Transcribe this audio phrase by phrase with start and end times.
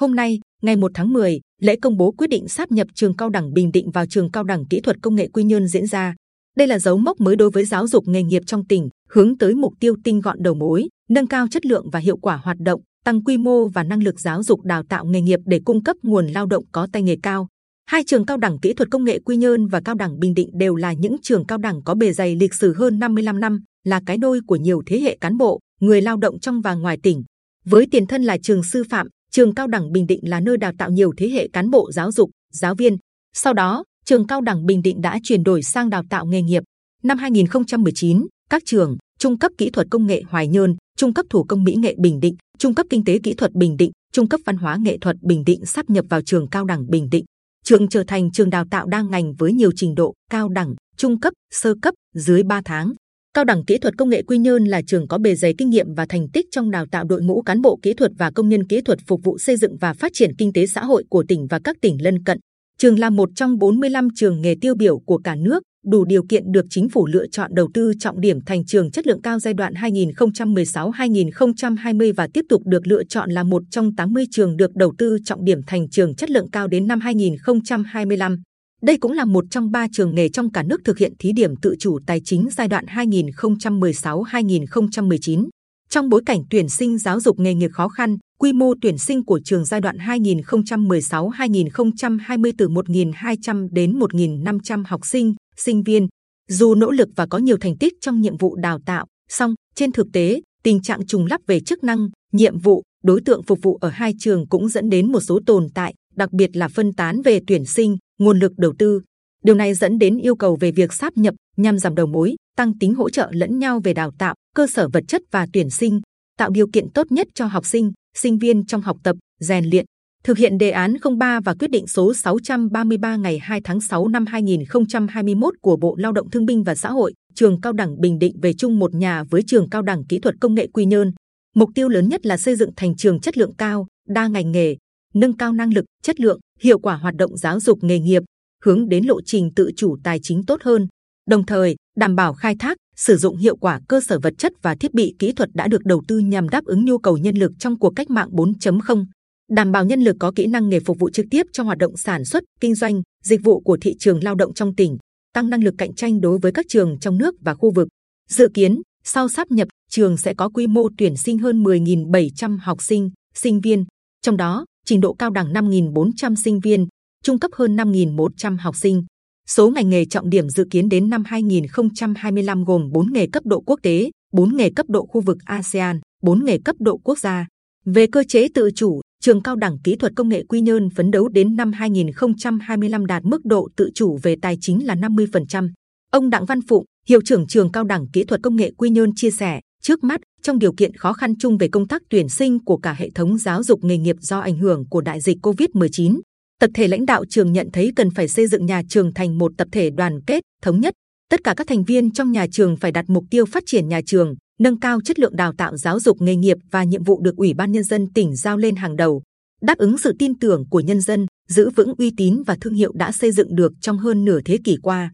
[0.00, 3.30] Hôm nay, ngày 1 tháng 10, lễ công bố quyết định sáp nhập trường cao
[3.30, 6.14] đẳng Bình Định vào trường cao đẳng kỹ thuật công nghệ Quy Nhơn diễn ra.
[6.56, 9.54] Đây là dấu mốc mới đối với giáo dục nghề nghiệp trong tỉnh, hướng tới
[9.54, 12.80] mục tiêu tinh gọn đầu mối, nâng cao chất lượng và hiệu quả hoạt động,
[13.04, 15.96] tăng quy mô và năng lực giáo dục đào tạo nghề nghiệp để cung cấp
[16.02, 17.48] nguồn lao động có tay nghề cao.
[17.86, 20.50] Hai trường cao đẳng kỹ thuật công nghệ Quy Nhơn và cao đẳng Bình Định
[20.52, 24.00] đều là những trường cao đẳng có bề dày lịch sử hơn 55 năm, là
[24.06, 27.22] cái đôi của nhiều thế hệ cán bộ, người lao động trong và ngoài tỉnh.
[27.64, 30.72] Với tiền thân là trường sư phạm, trường cao đẳng Bình Định là nơi đào
[30.78, 32.96] tạo nhiều thế hệ cán bộ giáo dục, giáo viên.
[33.32, 36.62] Sau đó, trường cao đẳng Bình Định đã chuyển đổi sang đào tạo nghề nghiệp.
[37.02, 41.44] Năm 2019, các trường trung cấp kỹ thuật công nghệ Hoài Nhơn, trung cấp thủ
[41.44, 44.40] công mỹ nghệ Bình Định, trung cấp kinh tế kỹ thuật Bình Định, trung cấp
[44.44, 47.24] văn hóa nghệ thuật Bình Định sắp nhập vào trường cao đẳng Bình Định.
[47.64, 51.20] Trường trở thành trường đào tạo đa ngành với nhiều trình độ cao đẳng, trung
[51.20, 52.92] cấp, sơ cấp dưới 3 tháng.
[53.34, 55.94] Cao đẳng kỹ thuật công nghệ Quy Nhơn là trường có bề dày kinh nghiệm
[55.94, 58.66] và thành tích trong đào tạo đội ngũ cán bộ kỹ thuật và công nhân
[58.66, 61.46] kỹ thuật phục vụ xây dựng và phát triển kinh tế xã hội của tỉnh
[61.46, 62.38] và các tỉnh lân cận.
[62.78, 66.52] Trường là một trong 45 trường nghề tiêu biểu của cả nước, đủ điều kiện
[66.52, 69.54] được chính phủ lựa chọn đầu tư trọng điểm thành trường chất lượng cao giai
[69.54, 74.94] đoạn 2016-2020 và tiếp tục được lựa chọn là một trong 80 trường được đầu
[74.98, 78.42] tư trọng điểm thành trường chất lượng cao đến năm 2025.
[78.82, 81.56] Đây cũng là một trong ba trường nghề trong cả nước thực hiện thí điểm
[81.56, 85.48] tự chủ tài chính giai đoạn 2016-2019.
[85.88, 89.24] Trong bối cảnh tuyển sinh giáo dục nghề nghiệp khó khăn, quy mô tuyển sinh
[89.24, 96.08] của trường giai đoạn 2016-2020 từ 1.200 đến 1.500 học sinh, sinh viên.
[96.48, 99.92] Dù nỗ lực và có nhiều thành tích trong nhiệm vụ đào tạo, song trên
[99.92, 103.78] thực tế tình trạng trùng lắp về chức năng, nhiệm vụ, đối tượng phục vụ
[103.80, 107.22] ở hai trường cũng dẫn đến một số tồn tại, đặc biệt là phân tán
[107.22, 109.00] về tuyển sinh, nguồn lực đầu tư.
[109.44, 112.78] Điều này dẫn đến yêu cầu về việc sáp nhập nhằm giảm đầu mối, tăng
[112.78, 116.00] tính hỗ trợ lẫn nhau về đào tạo, cơ sở vật chất và tuyển sinh,
[116.38, 119.84] tạo điều kiện tốt nhất cho học sinh, sinh viên trong học tập, rèn luyện.
[120.24, 124.26] Thực hiện đề án 03 và quyết định số 633 ngày 2 tháng 6 năm
[124.26, 128.40] 2021 của Bộ Lao động Thương binh và Xã hội, trường cao đẳng Bình Định
[128.42, 131.12] về chung một nhà với trường cao đẳng kỹ thuật công nghệ Quy Nhơn.
[131.54, 134.76] Mục tiêu lớn nhất là xây dựng thành trường chất lượng cao, đa ngành nghề,
[135.14, 138.22] nâng cao năng lực, chất lượng, hiệu quả hoạt động giáo dục nghề nghiệp,
[138.64, 140.86] hướng đến lộ trình tự chủ tài chính tốt hơn.
[141.30, 144.74] Đồng thời, đảm bảo khai thác, sử dụng hiệu quả cơ sở vật chất và
[144.74, 147.52] thiết bị kỹ thuật đã được đầu tư nhằm đáp ứng nhu cầu nhân lực
[147.58, 149.06] trong cuộc cách mạng 4.0,
[149.50, 151.96] đảm bảo nhân lực có kỹ năng nghề phục vụ trực tiếp trong hoạt động
[151.96, 154.98] sản xuất, kinh doanh, dịch vụ của thị trường lao động trong tỉnh,
[155.34, 157.88] tăng năng lực cạnh tranh đối với các trường trong nước và khu vực.
[158.28, 162.82] Dự kiến, sau sắp nhập, trường sẽ có quy mô tuyển sinh hơn 10.700 học
[162.82, 163.84] sinh, sinh viên,
[164.22, 166.86] trong đó trình độ cao đẳng 5.400 sinh viên,
[167.24, 169.04] trung cấp hơn 5.100 học sinh.
[169.48, 173.60] Số ngành nghề trọng điểm dự kiến đến năm 2025 gồm 4 nghề cấp độ
[173.60, 177.46] quốc tế, 4 nghề cấp độ khu vực ASEAN, 4 nghề cấp độ quốc gia.
[177.84, 181.10] Về cơ chế tự chủ, trường cao đẳng kỹ thuật công nghệ Quy Nhơn phấn
[181.10, 185.70] đấu đến năm 2025 đạt mức độ tự chủ về tài chính là 50%.
[186.10, 189.14] Ông Đặng Văn Phụng, hiệu trưởng trường cao đẳng kỹ thuật công nghệ Quy Nhơn
[189.16, 192.64] chia sẻ, trước mắt trong điều kiện khó khăn chung về công tác tuyển sinh
[192.64, 196.20] của cả hệ thống giáo dục nghề nghiệp do ảnh hưởng của đại dịch Covid-19,
[196.60, 199.52] tập thể lãnh đạo trường nhận thấy cần phải xây dựng nhà trường thành một
[199.58, 200.94] tập thể đoàn kết, thống nhất.
[201.30, 204.00] Tất cả các thành viên trong nhà trường phải đặt mục tiêu phát triển nhà
[204.06, 207.36] trường, nâng cao chất lượng đào tạo giáo dục nghề nghiệp và nhiệm vụ được
[207.36, 209.22] Ủy ban Nhân dân tỉnh giao lên hàng đầu,
[209.62, 212.92] đáp ứng sự tin tưởng của nhân dân, giữ vững uy tín và thương hiệu
[212.94, 215.12] đã xây dựng được trong hơn nửa thế kỷ qua.